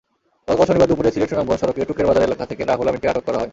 গতকাল 0.47 0.65
শনিবার 0.67 0.89
দুপুরে 0.89 1.13
সিলেট-সুনামগঞ্জ 1.13 1.59
সড়কের 1.61 1.87
টুকেরবাজার 1.89 2.27
এলাকা 2.27 2.43
থেকে 2.49 2.61
রুহুল 2.63 2.87
আমিনকে 2.89 3.09
আটক 3.09 3.23
করা 3.27 3.39
হয়। 3.39 3.49